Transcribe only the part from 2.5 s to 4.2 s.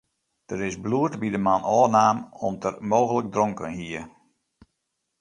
er mooglik dronken hie.